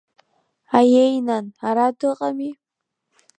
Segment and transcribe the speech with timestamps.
[0.77, 2.49] Аиеи, нан, ара дыҟами…